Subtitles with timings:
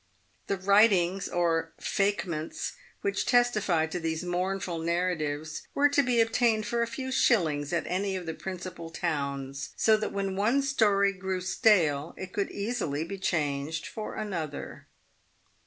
[0.47, 6.81] The writings, or "fakements," which testified to these mournful narratives, were to be obtained for
[6.81, 11.39] a few shillings at any of the principal towns, so that when one story grew
[11.39, 14.87] stale, it could easily be changed for another.